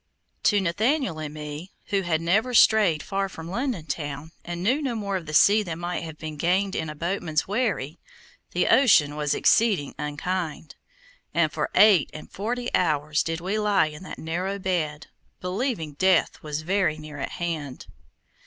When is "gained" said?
6.37-6.75